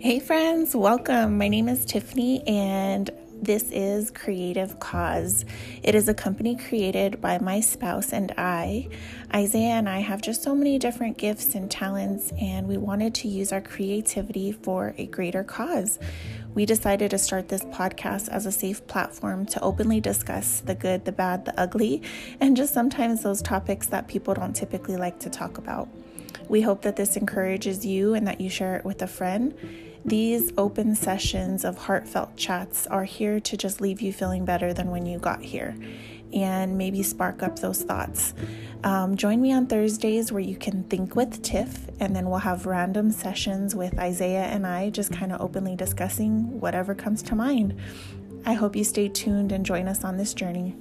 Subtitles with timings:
[0.00, 1.38] Hey, friends, welcome.
[1.38, 3.10] My name is Tiffany, and
[3.42, 5.44] this is CreaTiff.Kas.
[5.82, 8.90] It is a company created by my spouse and I.
[9.34, 13.28] Isaiah and I have just so many different gifts and talents, and we wanted to
[13.28, 15.98] use our creativity for a greater cause.
[16.54, 21.06] We decided to start this podcast as a safe platform to openly discuss the good,
[21.06, 22.02] the bad, the ugly,
[22.38, 25.88] and just sometimes those topics that people don't typically like to talk about.
[26.48, 29.54] We hope that this encourages you and that you share it with a friend.
[30.08, 34.90] These open sessions of heartfelt chats are here to just leave you feeling better than
[34.90, 35.76] when you got here
[36.32, 38.32] and maybe spark up those thoughts.
[38.84, 42.64] Um, join me on Thursdays where you can think with Tiff, and then we'll have
[42.64, 47.78] random sessions with Isaiah and I just kind of openly discussing whatever comes to mind.
[48.46, 50.74] I hope you stay tuned and join us on this journey.